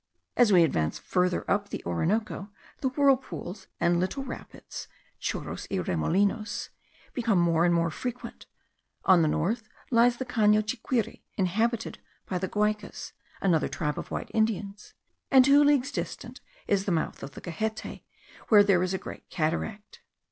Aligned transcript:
As 0.35 0.51
we 0.51 0.63
advance 0.63 0.97
further 0.97 1.45
up 1.47 1.69
the 1.69 1.83
Orinoco, 1.85 2.49
the 2.79 2.87
whirlpools 2.89 3.67
and 3.79 3.99
little 3.99 4.23
rapids 4.23 4.87
(chorros 5.19 5.67
y 5.69 5.77
remolinos) 5.77 6.69
become 7.13 7.37
more 7.39 7.65
and 7.65 7.75
more 7.75 7.91
frequent; 7.91 8.47
on 9.05 9.21
the 9.21 9.27
north 9.27 9.69
lies 9.91 10.17
the 10.17 10.25
Cano 10.25 10.61
Chiquire, 10.63 11.17
inhabited 11.37 11.99
by 12.25 12.39
the 12.39 12.47
Guaicas, 12.47 13.11
another 13.41 13.67
tribe 13.67 13.99
of 13.99 14.09
white 14.09 14.31
Indians; 14.33 14.95
and 15.29 15.45
two 15.45 15.63
leagues 15.63 15.91
distant 15.91 16.41
is 16.67 16.85
the 16.85 16.91
mouth 16.91 17.21
of 17.21 17.33
the 17.33 17.41
Gehette, 17.41 18.01
where 18.47 18.63
there 18.63 18.81
is 18.81 18.95
a 18.95 18.97
great 18.97 19.29
cataract. 19.29 20.01